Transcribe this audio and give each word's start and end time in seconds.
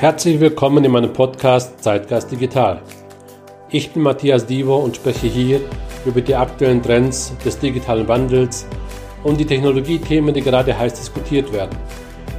Herzlich 0.00 0.40
willkommen 0.40 0.84
in 0.84 0.90
meinem 0.90 1.12
Podcast 1.12 1.82
Zeitgeist 1.82 2.30
Digital. 2.30 2.82
Ich 3.70 3.92
bin 3.92 4.02
Matthias 4.02 4.44
Divo 4.44 4.76
und 4.76 4.96
spreche 4.96 5.28
hier 5.28 5.60
über 6.04 6.20
die 6.20 6.34
aktuellen 6.34 6.82
Trends 6.82 7.32
des 7.44 7.58
digitalen 7.60 8.06
Wandels 8.08 8.66
und 9.22 9.38
die 9.38 9.46
Technologiethemen, 9.46 10.34
die 10.34 10.42
gerade 10.42 10.76
heiß 10.76 10.94
diskutiert 10.94 11.52
werden. 11.52 11.78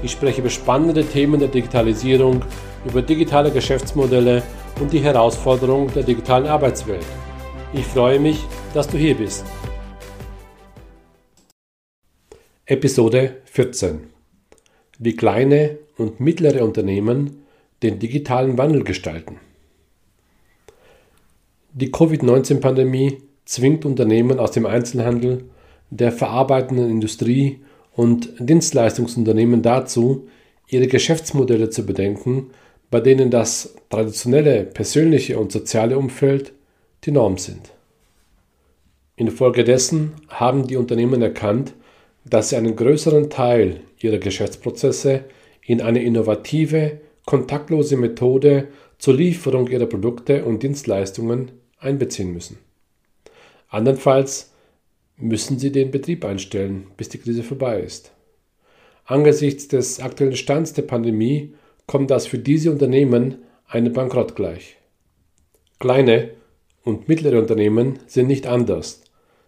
Ich 0.03 0.11
spreche 0.11 0.41
über 0.41 0.49
spannende 0.49 1.05
Themen 1.05 1.39
der 1.39 1.47
Digitalisierung, 1.47 2.43
über 2.85 3.01
digitale 3.01 3.49
Geschäftsmodelle 3.49 4.43
und 4.81 4.91
die 4.91 4.99
Herausforderungen 4.99 5.91
der 5.95 6.03
digitalen 6.03 6.47
Arbeitswelt. 6.47 7.05
Ich 7.73 7.85
freue 7.85 8.19
mich, 8.19 8.43
dass 8.73 8.89
du 8.89 8.97
hier 8.97 9.15
bist. 9.15 9.45
Episode 12.65 13.37
14 13.45 14.07
Wie 14.99 15.15
kleine 15.15 15.77
und 15.97 16.19
mittlere 16.19 16.63
Unternehmen 16.63 17.44
den 17.85 17.99
digitalen 17.99 18.57
Wandel 18.57 18.83
gestalten. 18.83 19.39
Die 21.73 21.91
Covid-19-Pandemie 21.91 23.17
zwingt 23.45 23.85
Unternehmen 23.85 24.39
aus 24.39 24.51
dem 24.51 24.65
Einzelhandel, 24.65 25.43
der 25.91 26.11
verarbeitenden 26.11 26.89
Industrie 26.89 27.59
und 27.93 28.33
Dienstleistungsunternehmen 28.39 29.61
dazu, 29.61 30.27
ihre 30.67 30.87
Geschäftsmodelle 30.87 31.69
zu 31.69 31.85
bedenken, 31.85 32.49
bei 32.89 33.01
denen 33.01 33.29
das 33.29 33.75
traditionelle 33.89 34.63
persönliche 34.63 35.37
und 35.37 35.51
soziale 35.51 35.97
Umfeld 35.97 36.53
die 37.03 37.11
Norm 37.11 37.37
sind. 37.37 37.71
Infolgedessen 39.15 40.13
haben 40.29 40.67
die 40.67 40.75
Unternehmen 40.75 41.21
erkannt, 41.21 41.73
dass 42.25 42.49
sie 42.49 42.55
einen 42.55 42.75
größeren 42.75 43.29
Teil 43.29 43.81
ihrer 43.99 44.17
Geschäftsprozesse 44.17 45.25
in 45.61 45.81
eine 45.81 46.01
innovative, 46.01 46.99
kontaktlose 47.25 47.97
Methode 47.97 48.67
zur 48.97 49.15
Lieferung 49.15 49.67
ihrer 49.67 49.87
Produkte 49.87 50.45
und 50.45 50.63
Dienstleistungen 50.63 51.51
einbeziehen 51.79 52.31
müssen. 52.31 52.57
Andernfalls 53.69 54.51
müssen 55.17 55.59
sie 55.59 55.71
den 55.71 55.91
Betrieb 55.91 56.23
einstellen, 56.25 56.87
bis 56.97 57.09
die 57.09 57.17
Krise 57.17 57.43
vorbei 57.43 57.81
ist. 57.81 58.11
Angesichts 59.05 59.67
des 59.67 59.99
aktuellen 59.99 60.35
Stands 60.35 60.73
der 60.73 60.83
Pandemie 60.83 61.53
kommt 61.87 62.11
das 62.11 62.27
für 62.27 62.39
diese 62.39 62.71
Unternehmen 62.71 63.39
einem 63.67 63.93
Bankrott 63.93 64.35
gleich. 64.35 64.77
Kleine 65.79 66.31
und 66.83 67.07
mittlere 67.07 67.39
Unternehmen 67.39 67.99
sind 68.07 68.27
nicht 68.27 68.47
anders, 68.47 69.01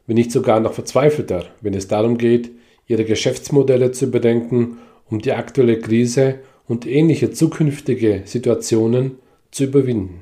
wenn 0.06 0.16
nicht 0.16 0.32
sogar 0.32 0.60
noch 0.60 0.74
verzweifelter, 0.74 1.46
wenn 1.62 1.74
es 1.74 1.88
darum 1.88 2.18
geht, 2.18 2.52
ihre 2.88 3.06
Geschäftsmodelle 3.06 3.92
zu 3.92 4.10
bedenken, 4.12 4.80
um 5.10 5.20
die 5.20 5.32
aktuelle 5.32 5.80
Krise 5.80 6.40
und 6.68 6.86
ähnliche 6.86 7.32
zukünftige 7.32 8.24
Situationen 8.26 9.20
zu 9.52 9.66
überwinden. 9.66 10.22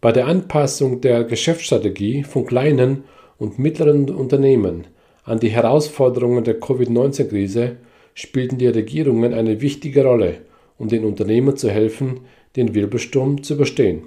Bei 0.00 0.12
der 0.12 0.26
Anpassung 0.26 1.00
der 1.00 1.24
Geschäftsstrategie 1.24 2.22
von 2.24 2.46
kleinen 2.46 3.04
und 3.38 3.58
mittleren 3.58 4.10
Unternehmen 4.10 4.86
an 5.24 5.40
die 5.40 5.50
Herausforderungen 5.50 6.44
der 6.44 6.58
Covid-19-Krise 6.58 7.76
spielten 8.14 8.58
die 8.58 8.66
Regierungen 8.66 9.34
eine 9.34 9.60
wichtige 9.60 10.04
Rolle, 10.04 10.38
um 10.78 10.88
den 10.88 11.04
Unternehmen 11.04 11.56
zu 11.56 11.70
helfen, 11.70 12.20
den 12.56 12.74
Wirbelsturm 12.74 13.42
zu 13.42 13.54
überstehen. 13.54 14.04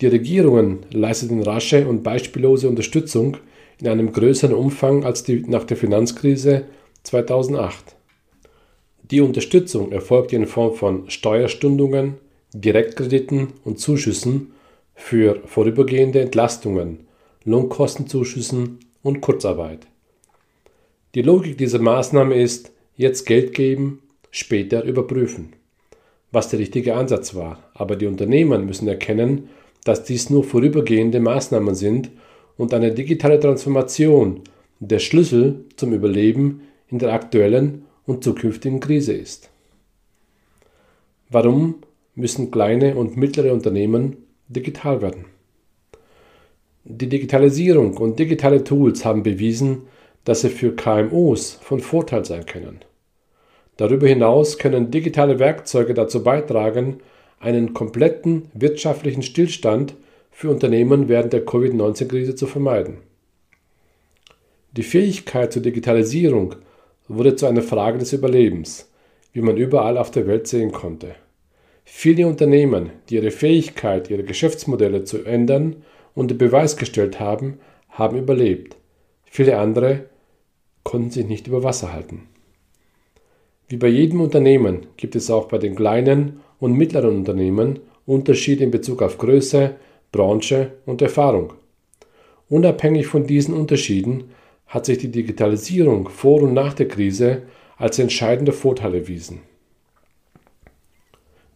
Die 0.00 0.06
Regierungen 0.06 0.86
leisteten 0.92 1.42
rasche 1.42 1.86
und 1.86 2.02
beispiellose 2.02 2.68
Unterstützung 2.68 3.36
in 3.80 3.88
einem 3.88 4.12
größeren 4.12 4.54
Umfang 4.54 5.04
als 5.04 5.24
die 5.24 5.44
nach 5.46 5.64
der 5.64 5.76
Finanzkrise 5.76 6.64
2008. 7.02 7.96
Die 9.10 9.20
Unterstützung 9.20 9.92
erfolgte 9.92 10.36
in 10.36 10.46
Form 10.46 10.74
von 10.74 11.10
Steuerstundungen, 11.10 12.14
Direktkrediten 12.54 13.48
und 13.62 13.78
Zuschüssen 13.78 14.52
für 14.94 15.42
vorübergehende 15.44 16.20
Entlastungen, 16.20 17.00
Lohnkostenzuschüssen 17.44 18.78
und 19.02 19.20
Kurzarbeit. 19.20 19.86
Die 21.14 21.20
Logik 21.20 21.58
dieser 21.58 21.80
Maßnahme 21.80 22.40
ist, 22.40 22.72
jetzt 22.96 23.26
Geld 23.26 23.52
geben, 23.52 24.00
später 24.30 24.82
überprüfen, 24.84 25.52
was 26.32 26.48
der 26.48 26.60
richtige 26.60 26.94
Ansatz 26.94 27.34
war. 27.34 27.70
Aber 27.74 27.96
die 27.96 28.06
Unternehmen 28.06 28.64
müssen 28.64 28.88
erkennen, 28.88 29.50
dass 29.84 30.04
dies 30.04 30.30
nur 30.30 30.44
vorübergehende 30.44 31.20
Maßnahmen 31.20 31.74
sind 31.74 32.10
und 32.56 32.72
eine 32.72 32.94
digitale 32.94 33.38
Transformation 33.38 34.40
der 34.80 34.98
Schlüssel 34.98 35.66
zum 35.76 35.92
Überleben 35.92 36.62
in 36.88 36.98
der 36.98 37.12
aktuellen 37.12 37.84
und 38.06 38.24
zukünftigen 38.24 38.80
Krise 38.80 39.12
ist. 39.12 39.50
Warum 41.30 41.76
müssen 42.14 42.50
kleine 42.50 42.96
und 42.96 43.16
mittlere 43.16 43.52
Unternehmen 43.52 44.16
digital 44.48 45.02
werden? 45.02 45.26
Die 46.84 47.08
Digitalisierung 47.08 47.96
und 47.96 48.18
digitale 48.18 48.62
Tools 48.62 49.04
haben 49.04 49.22
bewiesen, 49.22 49.82
dass 50.24 50.42
sie 50.42 50.50
für 50.50 50.76
KMUs 50.76 51.52
von 51.62 51.80
Vorteil 51.80 52.24
sein 52.24 52.44
können. 52.44 52.80
Darüber 53.76 54.06
hinaus 54.06 54.58
können 54.58 54.90
digitale 54.90 55.38
Werkzeuge 55.38 55.94
dazu 55.94 56.22
beitragen, 56.22 56.98
einen 57.40 57.74
kompletten 57.74 58.48
wirtschaftlichen 58.54 59.22
Stillstand 59.22 59.94
für 60.30 60.50
Unternehmen 60.50 61.08
während 61.08 61.32
der 61.32 61.44
Covid-19-Krise 61.44 62.34
zu 62.34 62.46
vermeiden. 62.46 62.98
Die 64.72 64.82
Fähigkeit 64.82 65.52
zur 65.52 65.62
Digitalisierung 65.62 66.56
wurde 67.08 67.36
zu 67.36 67.46
einer 67.46 67.62
Frage 67.62 67.98
des 67.98 68.12
Überlebens, 68.12 68.90
wie 69.32 69.40
man 69.40 69.56
überall 69.56 69.98
auf 69.98 70.10
der 70.10 70.26
Welt 70.26 70.46
sehen 70.46 70.72
konnte. 70.72 71.14
Viele 71.84 72.26
Unternehmen, 72.26 72.90
die 73.08 73.16
ihre 73.16 73.30
Fähigkeit, 73.30 74.10
ihre 74.10 74.24
Geschäftsmodelle 74.24 75.04
zu 75.04 75.24
ändern 75.24 75.76
unter 76.14 76.34
Beweis 76.34 76.76
gestellt 76.76 77.20
haben, 77.20 77.58
haben 77.90 78.18
überlebt. 78.18 78.76
Viele 79.24 79.58
andere 79.58 80.06
konnten 80.82 81.10
sich 81.10 81.26
nicht 81.26 81.46
über 81.46 81.62
Wasser 81.62 81.92
halten. 81.92 82.28
Wie 83.68 83.76
bei 83.76 83.88
jedem 83.88 84.20
Unternehmen 84.20 84.86
gibt 84.96 85.16
es 85.16 85.30
auch 85.30 85.46
bei 85.48 85.58
den 85.58 85.74
kleinen 85.74 86.40
und 86.58 86.74
mittleren 86.74 87.16
Unternehmen 87.16 87.80
Unterschiede 88.06 88.62
in 88.62 88.70
Bezug 88.70 89.02
auf 89.02 89.18
Größe, 89.18 89.74
Branche 90.12 90.72
und 90.86 91.02
Erfahrung. 91.02 91.54
Unabhängig 92.48 93.06
von 93.06 93.26
diesen 93.26 93.54
Unterschieden 93.54 94.24
hat 94.74 94.86
sich 94.86 94.98
die 94.98 95.12
Digitalisierung 95.12 96.08
vor 96.08 96.42
und 96.42 96.52
nach 96.52 96.74
der 96.74 96.88
Krise 96.88 97.42
als 97.76 98.00
entscheidender 98.00 98.52
Vorteil 98.52 98.96
erwiesen. 98.96 99.42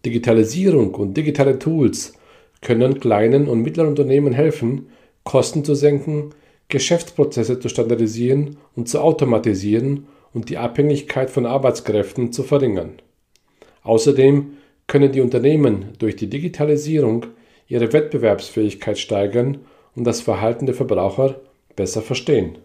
Digitalisierung 0.07 0.95
und 0.95 1.17
digitale 1.17 1.59
Tools 1.59 2.15
können 2.61 3.01
kleinen 3.01 3.49
und 3.49 3.61
mittleren 3.61 3.91
Unternehmen 3.91 4.33
helfen, 4.33 4.87
Kosten 5.25 5.65
zu 5.65 5.75
senken, 5.75 6.31
Geschäftsprozesse 6.69 7.59
zu 7.59 7.69
standardisieren 7.69 8.57
und 8.77 8.89
zu 8.89 9.01
automatisieren 9.01 10.07
und 10.33 10.49
die 10.49 10.59
Abhängigkeit 10.59 11.29
von 11.29 11.45
Arbeitskräften 11.45 12.33
zu 12.33 12.45
verringern. 12.45 13.03
Außerdem 13.83 14.53
können 14.87 15.11
die 15.11 15.23
Unternehmen 15.23 15.87
durch 15.99 16.15
die 16.15 16.31
Digitalisierung 16.31 17.27
ihre 17.67 17.93
Wettbewerbsfähigkeit 17.93 18.97
steigern 18.97 19.59
und 19.97 20.05
das 20.05 20.21
Verhalten 20.21 20.67
der 20.67 20.77
Verbraucher 20.77 21.41
besser 21.75 22.01
verstehen 22.01 22.59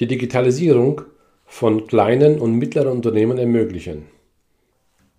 die 0.00 0.06
Digitalisierung 0.06 1.02
von 1.46 1.86
kleinen 1.86 2.38
und 2.38 2.54
mittleren 2.54 2.92
Unternehmen 2.92 3.38
ermöglichen. 3.38 4.06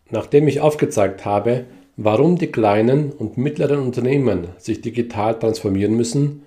Nachdem 0.10 0.48
ich 0.48 0.60
aufgezeigt 0.60 1.26
habe, 1.26 1.66
warum 1.98 2.38
die 2.38 2.48
kleinen 2.48 3.12
und 3.12 3.38
mittleren 3.38 3.80
Unternehmen 3.80 4.48
sich 4.58 4.82
digital 4.82 5.40
transformieren 5.40 5.96
müssen, 5.96 6.44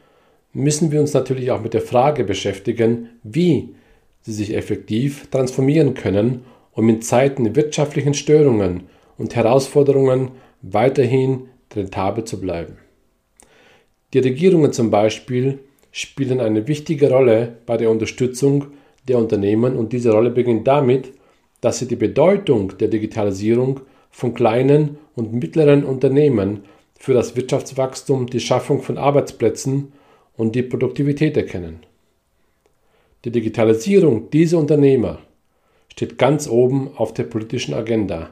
müssen 0.53 0.93
wir 0.93 1.01
uns 1.01 1.15
natürlich 1.15 1.51
auch 1.51 1.63
mit 1.63 1.75
der 1.75 1.81
Frage 1.81 2.25
beschäftigen, 2.25 3.11
wie 3.23 3.75
sie 4.23 4.33
sich 4.33 4.55
effektiv 4.55 5.29
transformieren 5.31 5.95
können, 5.95 6.45
um 6.73 6.89
in 6.89 7.03
Zeiten 7.03 7.57
wirtschaftlichen 7.57 8.15
Störungen 8.15 8.85
und 9.17 9.35
Herausforderungen 9.35 10.33
weiterhin 10.63 11.49
rentabel 11.75 12.25
zu 12.25 12.41
bleiben. 12.41 12.77
Die 14.13 14.21
Regierungen 14.21 14.73
zum 14.73 14.91
Beispiel 14.91 15.61
spielen 15.99 16.41
eine 16.41 16.69
wichtige 16.69 17.11
Rolle 17.11 17.57
bei 17.67 17.77
der 17.77 17.91
Unterstützung 17.91 18.67
der 19.09 19.19
Unternehmen 19.19 19.77
und 19.77 19.93
diese 19.93 20.13
Rolle 20.13 20.31
beginnt 20.31 20.69
damit, 20.69 21.13
dass 21.61 21.81
sie 21.81 21.89
die 21.89 21.97
Bedeutung 21.97 22.79
der 22.79 22.87
Digitalisierung 22.87 23.81
von 24.13 24.33
kleinen 24.33 24.99
und 25.17 25.33
mittleren 25.33 25.83
Unternehmen 25.83 26.61
für 26.97 27.15
das 27.15 27.35
Wirtschaftswachstum, 27.35 28.29
die 28.29 28.39
Schaffung 28.39 28.81
von 28.81 28.97
Arbeitsplätzen 28.97 29.93
und 30.37 30.55
die 30.55 30.63
Produktivität 30.63 31.37
erkennen. 31.37 31.81
Die 33.25 33.33
Digitalisierung 33.33 34.31
dieser 34.31 34.59
Unternehmer 34.59 35.19
steht 35.89 36.17
ganz 36.17 36.49
oben 36.49 36.91
auf 36.95 37.13
der 37.13 37.25
politischen 37.25 37.75
Agenda, 37.75 38.31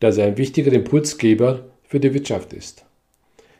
da 0.00 0.12
sie 0.12 0.20
ein 0.20 0.36
wichtiger 0.36 0.72
Impulsgeber 0.72 1.64
für 1.84 1.98
die 1.98 2.12
Wirtschaft 2.12 2.52
ist. 2.52 2.84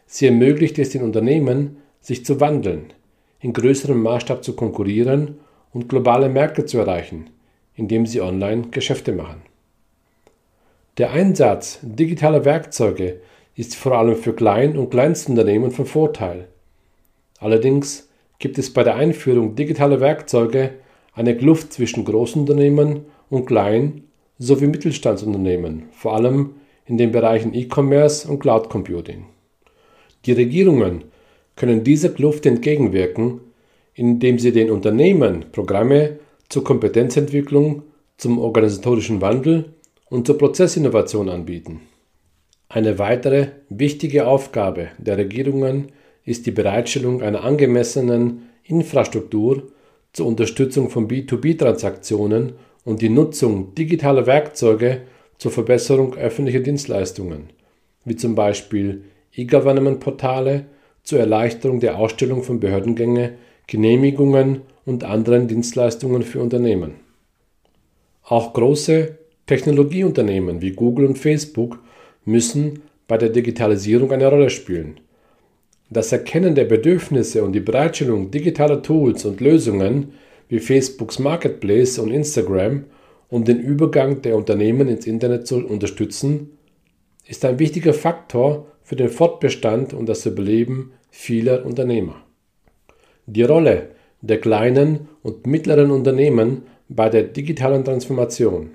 Sie 0.05 0.27
ermöglicht 0.27 0.79
es 0.79 0.91
den 0.91 1.03
Unternehmen, 1.03 1.79
sich 2.03 2.27
zu 2.27 2.39
wandeln, 2.39 2.93
in 3.41 3.53
größerem 3.53 4.01
Maßstab 4.03 4.43
zu 4.43 4.55
konkurrieren 4.55 5.39
und 5.73 5.89
globale 5.89 6.29
Märkte 6.29 6.65
zu 6.65 6.79
erreichen, 6.79 7.31
indem 7.75 8.07
sie 8.07 8.21
online 8.21 8.69
Geschäfte 8.71 9.13
machen. 9.13 9.43
Der 10.99 11.11
Einsatz 11.13 11.79
digitaler 11.83 12.45
Werkzeuge 12.45 13.21
ist 13.55 13.77
vor 13.77 13.93
allem 13.93 14.17
für 14.17 14.35
Klein- 14.35 14.77
und 14.79 14.91
Kleinstunternehmen 14.91 15.71
von 15.71 15.87
Vorteil. 15.87 16.49
Allerdings 17.39 18.09
gibt 18.39 18.59
es 18.59 18.73
bei 18.73 18.83
der 18.83 18.97
Einführung 18.97 19.55
digitaler 19.55 20.01
Werkzeuge 20.01 20.75
eine 21.13 21.37
Kluft 21.37 21.73
zwischen 21.73 22.05
Großunternehmen 22.05 23.07
und 23.31 23.47
Klein- 23.47 24.05
sowie 24.39 24.67
Mittelstandsunternehmen, 24.67 25.85
vor 25.93 26.15
allem 26.15 26.57
in 26.85 26.99
den 26.99 27.13
Bereichen 27.13 27.55
E-Commerce 27.55 28.29
und 28.29 28.39
Cloud 28.39 28.69
Computing. 28.69 29.25
Die 30.27 30.33
Regierungen 30.33 31.05
können 31.57 31.83
dieser 31.85 32.11
Kluft 32.11 32.47
entgegenwirken, 32.47 33.41
indem 33.95 34.39
sie 34.39 34.53
den 34.53 34.71
Unternehmen 34.71 35.47
Programme 35.53 36.19
zur 36.49 36.63
Kompetenzentwicklung, 36.63 37.83
zum 38.19 38.39
organisatorischen 38.39 39.21
Wandel 39.21 39.73
und 40.09 40.27
zur 40.27 40.39
Prozessinnovation 40.39 41.29
anbieten. 41.29 41.81
Eine 42.69 42.99
weitere 42.99 43.49
wichtige 43.69 44.27
Aufgabe 44.27 44.89
der 44.99 45.17
Regierungen 45.19 45.93
ist 46.25 46.47
die 46.47 46.51
Bereitstellung 46.51 47.23
einer 47.23 47.45
angemessenen 47.45 48.51
Infrastruktur 48.65 49.63
zur 50.13 50.27
Unterstützung 50.27 50.91
von 50.91 51.09
B2B-Transaktionen 51.09 52.55
und 52.85 53.03
die 53.03 53.09
Nutzung 53.09 53.75
digitaler 53.75 54.27
Werkzeuge 54.27 55.03
zur 55.39 55.53
Verbesserung 55.53 56.17
öffentlicher 56.17 56.61
Dienstleistungen, 56.61 57.51
wie 58.05 58.17
zum 58.17 58.35
Beispiel 58.35 59.05
E-Government-Portale 59.35 60.67
zur 61.07 61.21
Erleichterung 61.21 61.81
der 61.81 61.99
Ausstellung 61.99 62.43
von 62.43 62.61
Behördengänge, 62.61 63.35
Genehmigungen 63.69 64.63
und 64.85 65.05
anderen 65.05 65.47
Dienstleistungen 65.47 66.23
für 66.23 66.41
Unternehmen. 66.41 66.97
Auch 68.25 68.53
große 68.53 69.17
Technologieunternehmen 69.47 70.61
wie 70.61 70.73
Google 70.73 71.07
und 71.07 71.17
Facebook 71.19 71.79
müssen 72.25 72.83
bei 73.07 73.17
der 73.17 73.29
Digitalisierung 73.29 74.11
eine 74.11 74.29
Rolle 74.29 74.51
spielen. 74.51 74.99
Das 75.91 76.11
Erkennen 76.11 76.57
der 76.57 76.65
Bedürfnisse 76.65 77.45
und 77.45 77.53
die 77.53 77.61
Bereitstellung 77.61 78.33
digitaler 78.33 78.83
Tools 78.83 79.25
und 79.25 79.41
Lösungen 79.41 80.13
wie 80.49 80.59
Facebooks 80.59 81.21
Marketplace 81.21 82.01
und 82.01 82.11
Instagram, 82.11 82.85
um 83.29 83.45
den 83.45 83.61
Übergang 83.61 84.23
der 84.23 84.37
Unternehmen 84.37 84.89
ins 84.89 85.07
Internet 85.07 85.47
zu 85.47 85.65
unterstützen, 85.65 86.56
ist 87.27 87.45
ein 87.45 87.59
wichtiger 87.59 87.93
Faktor 87.93 88.67
für 88.83 88.97
den 88.97 89.09
Fortbestand 89.09 89.93
und 89.93 90.07
das 90.07 90.27
Überleben 90.27 90.93
vieler 91.11 91.67
Unternehmer. 91.67 92.23
Die 93.27 93.43
Rolle 93.43 93.91
der 94.21 94.41
kleinen 94.41 95.09
und 95.23 95.47
mittleren 95.47 95.91
Unternehmen 95.91 96.63
bei 96.89 97.09
der 97.09 97.25
digitalen 97.25 97.85
Transformation. 97.85 98.71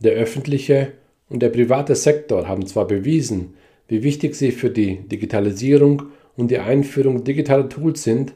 Der 0.00 0.12
öffentliche 0.12 0.92
und 1.28 1.42
der 1.42 1.50
private 1.50 1.94
Sektor 1.94 2.48
haben 2.48 2.66
zwar 2.66 2.86
bewiesen, 2.86 3.54
wie 3.88 4.02
wichtig 4.02 4.34
sie 4.34 4.50
für 4.50 4.70
die 4.70 4.96
Digitalisierung 5.08 6.04
und 6.36 6.50
die 6.50 6.58
Einführung 6.58 7.24
digitaler 7.24 7.68
Tools 7.68 8.02
sind, 8.02 8.34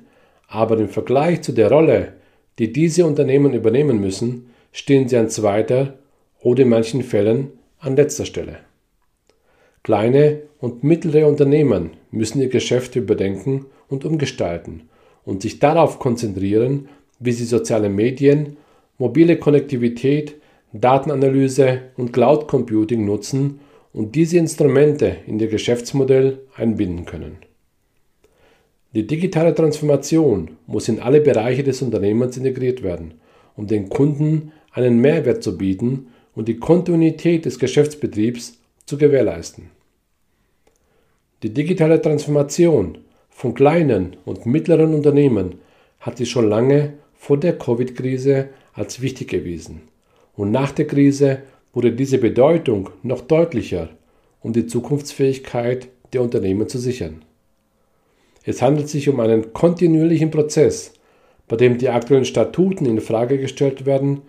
aber 0.48 0.78
im 0.78 0.88
Vergleich 0.88 1.42
zu 1.42 1.52
der 1.52 1.70
Rolle, 1.70 2.14
die 2.58 2.72
diese 2.72 3.06
Unternehmen 3.06 3.54
übernehmen 3.54 4.00
müssen, 4.00 4.50
stehen 4.72 5.08
sie 5.08 5.16
an 5.16 5.30
zweiter 5.30 5.98
oder 6.40 6.62
in 6.62 6.68
manchen 6.68 7.02
Fällen 7.02 7.52
an 7.78 7.96
letzter 7.96 8.26
Stelle. 8.26 8.58
Kleine 9.82 10.43
und 10.61 10.84
mittlere 10.84 11.26
Unternehmen 11.26 11.90
müssen 12.12 12.40
ihr 12.40 12.49
Geschäft 12.49 12.94
überdenken 12.94 13.67
und 13.88 14.05
umgestalten 14.05 14.82
und 15.25 15.43
sich 15.43 15.58
darauf 15.58 15.99
konzentrieren, 15.99 16.88
wie 17.19 17.32
sie 17.32 17.44
soziale 17.44 17.88
Medien, 17.88 18.56
mobile 18.99 19.37
Konnektivität, 19.38 20.37
Datenanalyse 20.73 21.81
und 21.96 22.12
Cloud 22.12 22.46
Computing 22.49 23.05
nutzen 23.05 23.61
und 23.93 24.14
diese 24.14 24.38
Instrumente 24.38 25.17
in 25.26 25.38
ihr 25.40 25.49
Geschäftsmodell 25.49 26.40
einbinden 26.56 27.05
können. 27.05 27.38
Die 28.94 29.06
digitale 29.06 29.55
Transformation 29.55 30.52
muss 30.67 30.88
in 30.88 31.00
alle 31.00 31.20
Bereiche 31.20 31.62
des 31.62 31.82
Unternehmens 31.82 32.37
integriert 32.37 32.82
werden, 32.82 33.14
um 33.56 33.67
den 33.67 33.88
Kunden 33.88 34.52
einen 34.70 35.00
Mehrwert 35.00 35.43
zu 35.43 35.58
bieten 35.58 36.06
und 36.35 36.49
die 36.49 36.58
Kontinuität 36.58 37.44
des 37.44 37.58
Geschäftsbetriebs 37.58 38.58
zu 38.92 38.98
gewährleisten. 38.98 39.70
Die 41.42 41.48
digitale 41.48 42.02
Transformation 42.02 42.98
von 43.30 43.54
kleinen 43.54 44.18
und 44.26 44.44
mittleren 44.44 44.92
Unternehmen 44.92 45.54
hat 45.98 46.18
sich 46.18 46.30
schon 46.30 46.46
lange 46.46 46.92
vor 47.14 47.38
der 47.38 47.56
Covid-Krise 47.58 48.50
als 48.74 49.00
wichtig 49.00 49.32
erwiesen. 49.32 49.80
Und 50.36 50.50
nach 50.50 50.72
der 50.72 50.86
Krise 50.86 51.38
wurde 51.72 51.92
diese 51.92 52.18
Bedeutung 52.18 52.90
noch 53.02 53.22
deutlicher, 53.22 53.88
um 54.42 54.52
die 54.52 54.66
Zukunftsfähigkeit 54.66 55.88
der 56.12 56.20
Unternehmen 56.20 56.68
zu 56.68 56.78
sichern. 56.78 57.24
Es 58.44 58.60
handelt 58.60 58.90
sich 58.90 59.08
um 59.08 59.20
einen 59.20 59.54
kontinuierlichen 59.54 60.30
Prozess, 60.30 60.92
bei 61.48 61.56
dem 61.56 61.78
die 61.78 61.88
aktuellen 61.88 62.26
Statuten 62.26 62.84
in 62.84 63.00
Frage 63.00 63.38
gestellt 63.38 63.86
werden, 63.86 64.20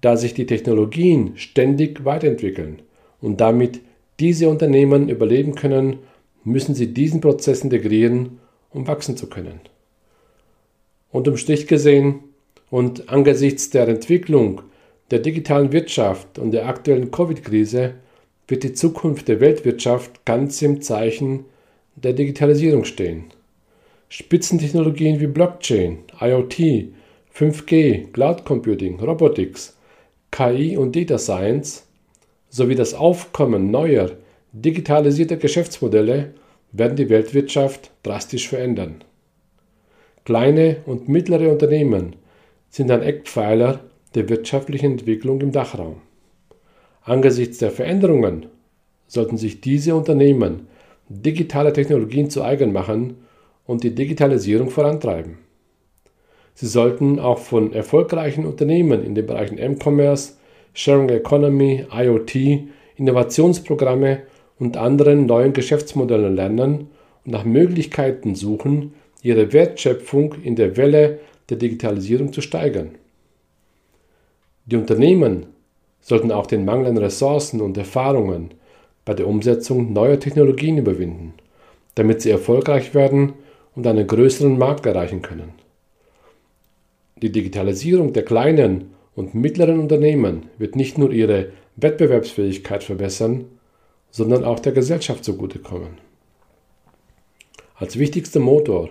da 0.00 0.16
sich 0.16 0.32
die 0.32 0.46
Technologien 0.46 1.32
ständig 1.34 2.04
weiterentwickeln 2.04 2.82
und 3.20 3.40
damit 3.40 3.80
diese 4.22 4.48
Unternehmen 4.48 5.08
überleben 5.08 5.56
können, 5.56 5.98
müssen 6.44 6.76
sie 6.76 6.94
diesen 6.94 7.20
Prozess 7.20 7.64
integrieren, 7.64 8.38
um 8.70 8.86
wachsen 8.86 9.16
zu 9.16 9.26
können. 9.28 9.58
Unterm 11.10 11.36
Strich 11.36 11.66
gesehen 11.66 12.20
und 12.70 13.08
angesichts 13.08 13.70
der 13.70 13.88
Entwicklung 13.88 14.62
der 15.10 15.18
digitalen 15.18 15.72
Wirtschaft 15.72 16.38
und 16.38 16.52
der 16.52 16.68
aktuellen 16.68 17.10
Covid-Krise 17.10 17.94
wird 18.46 18.62
die 18.62 18.72
Zukunft 18.74 19.26
der 19.26 19.40
Weltwirtschaft 19.40 20.24
ganz 20.24 20.62
im 20.62 20.80
Zeichen 20.82 21.44
der 21.96 22.12
Digitalisierung 22.12 22.84
stehen. 22.84 23.24
Spitzentechnologien 24.08 25.18
wie 25.18 25.26
Blockchain, 25.26 25.98
IoT, 26.20 26.92
5G, 27.34 28.12
Cloud 28.12 28.44
Computing, 28.44 29.00
Robotics, 29.00 29.76
KI 30.30 30.76
und 30.76 30.94
Data 30.94 31.18
Science 31.18 31.88
sowie 32.52 32.74
das 32.74 32.92
Aufkommen 32.92 33.70
neuer 33.70 34.10
digitalisierter 34.52 35.36
Geschäftsmodelle 35.36 36.34
werden 36.70 36.96
die 36.96 37.08
Weltwirtschaft 37.08 37.90
drastisch 38.02 38.48
verändern. 38.48 39.02
Kleine 40.24 40.76
und 40.84 41.08
mittlere 41.08 41.50
Unternehmen 41.50 42.14
sind 42.68 42.90
ein 42.90 43.02
Eckpfeiler 43.02 43.80
der 44.14 44.28
wirtschaftlichen 44.28 44.92
Entwicklung 44.92 45.40
im 45.40 45.50
Dachraum. 45.50 45.96
Angesichts 47.02 47.58
der 47.58 47.70
Veränderungen 47.70 48.46
sollten 49.06 49.38
sich 49.38 49.62
diese 49.62 49.94
Unternehmen 49.94 50.68
digitale 51.08 51.72
Technologien 51.72 52.28
zu 52.30 52.42
eigen 52.42 52.72
machen 52.72 53.16
und 53.66 53.82
die 53.82 53.94
Digitalisierung 53.94 54.68
vorantreiben. 54.68 55.38
Sie 56.54 56.66
sollten 56.66 57.18
auch 57.18 57.38
von 57.38 57.72
erfolgreichen 57.72 58.44
Unternehmen 58.44 59.02
in 59.02 59.14
den 59.14 59.26
Bereichen 59.26 59.56
M-Commerce, 59.56 60.34
Sharing 60.74 61.08
Economy, 61.10 61.86
IoT, 61.92 62.68
Innovationsprogramme 62.96 64.22
und 64.58 64.76
anderen 64.76 65.26
neuen 65.26 65.52
Geschäftsmodellen 65.52 66.34
lernen 66.34 66.88
und 67.24 67.32
nach 67.32 67.44
Möglichkeiten 67.44 68.34
suchen, 68.34 68.94
ihre 69.22 69.52
Wertschöpfung 69.52 70.34
in 70.42 70.56
der 70.56 70.76
Welle 70.76 71.20
der 71.48 71.56
Digitalisierung 71.56 72.32
zu 72.32 72.40
steigern. 72.40 72.96
Die 74.66 74.76
Unternehmen 74.76 75.46
sollten 76.00 76.32
auch 76.32 76.46
den 76.46 76.64
Mangel 76.64 76.86
an 76.86 76.96
Ressourcen 76.96 77.60
und 77.60 77.76
Erfahrungen 77.76 78.50
bei 79.04 79.14
der 79.14 79.26
Umsetzung 79.26 79.92
neuer 79.92 80.18
Technologien 80.18 80.78
überwinden, 80.78 81.34
damit 81.94 82.22
sie 82.22 82.30
erfolgreich 82.30 82.94
werden 82.94 83.34
und 83.74 83.86
einen 83.86 84.06
größeren 84.06 84.58
Markt 84.58 84.86
erreichen 84.86 85.22
können. 85.22 85.52
Die 87.20 87.30
Digitalisierung 87.30 88.12
der 88.12 88.24
kleinen 88.24 88.90
und 89.14 89.34
mittleren 89.34 89.78
Unternehmen 89.78 90.46
wird 90.58 90.76
nicht 90.76 90.98
nur 90.98 91.12
ihre 91.12 91.52
Wettbewerbsfähigkeit 91.76 92.82
verbessern, 92.82 93.46
sondern 94.10 94.44
auch 94.44 94.60
der 94.60 94.72
Gesellschaft 94.72 95.24
zugutekommen. 95.24 95.98
Als 97.74 97.98
wichtigster 97.98 98.40
Motor 98.40 98.90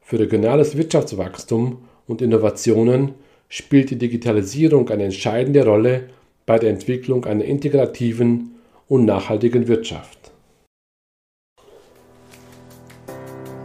für 0.00 0.18
regionales 0.20 0.76
Wirtschaftswachstum 0.76 1.78
und 2.06 2.22
Innovationen 2.22 3.14
spielt 3.48 3.90
die 3.90 3.98
Digitalisierung 3.98 4.88
eine 4.90 5.04
entscheidende 5.04 5.64
Rolle 5.64 6.10
bei 6.46 6.58
der 6.58 6.70
Entwicklung 6.70 7.24
einer 7.24 7.44
integrativen 7.44 8.54
und 8.88 9.04
nachhaltigen 9.04 9.68
Wirtschaft. 9.68 10.18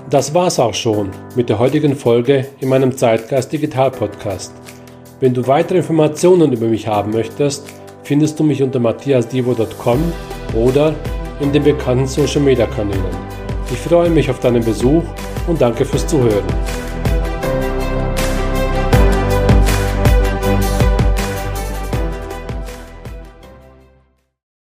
Das 0.09 0.33
war's 0.33 0.59
auch 0.59 0.73
schon 0.73 1.11
mit 1.35 1.49
der 1.49 1.59
heutigen 1.59 1.95
Folge 1.95 2.45
in 2.59 2.69
meinem 2.69 2.95
Zeitgeist 2.95 3.51
Digital 3.51 3.89
Podcast. 3.89 4.62
Wenn 5.19 5.33
du 5.33 5.45
weitere 5.47 5.77
Informationen 5.77 6.51
über 6.51 6.67
mich 6.67 6.87
haben 6.87 7.11
möchtest, 7.11 7.65
findest 8.03 8.39
du 8.39 8.43
mich 8.43 8.61
unter 8.61 8.79
matthiasdivo.com 8.79 9.99
oder 10.55 10.93
in 11.39 11.51
den 11.51 11.63
bekannten 11.63 12.07
Social 12.07 12.41
Media 12.41 12.65
Kanälen. 12.65 13.03
Ich 13.71 13.79
freue 13.79 14.09
mich 14.09 14.29
auf 14.29 14.39
deinen 14.39 14.63
Besuch 14.63 15.03
und 15.47 15.61
danke 15.61 15.85
fürs 15.85 16.05
Zuhören. 16.05 16.43